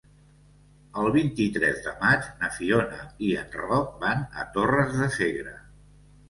El 1.01 1.09
vint-i-tres 1.15 1.81
de 1.87 1.93
maig 1.99 2.25
na 2.39 2.49
Fiona 2.55 3.03
i 3.27 3.29
en 3.43 3.53
Roc 3.61 3.93
van 4.07 4.25
a 4.45 4.49
Torres 4.57 4.99
de 5.05 5.13
Segre. 5.21 5.55